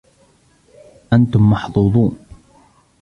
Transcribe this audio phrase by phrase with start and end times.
[1.13, 2.19] أنتم محظوظون.